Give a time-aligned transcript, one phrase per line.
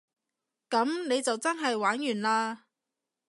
[0.67, 2.21] 噉你就真係玩完
[2.55, 2.63] 嘞